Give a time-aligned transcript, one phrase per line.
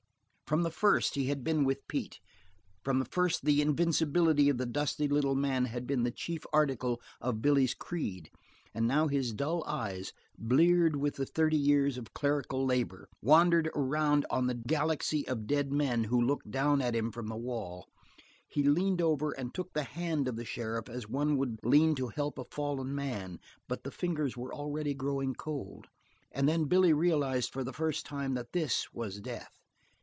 [0.47, 2.19] From the first he had been with Pete,
[2.83, 6.99] from the first the invincibility of the little dusty man had been the chief article
[7.21, 8.29] of Billy's creed,
[8.73, 14.47] and now his dull eyes, bleared with thirty years of clerical labor, wandered around on
[14.47, 17.87] the galaxy of dead men who looked down at him from the wall.
[18.45, 22.09] He leaned over and took the hand of the sheriff as one would lean to
[22.09, 23.39] help up a fallen man,
[23.69, 25.87] but the fingers were already growing cold,
[26.29, 29.47] and then Billy realized for the first time that this was death.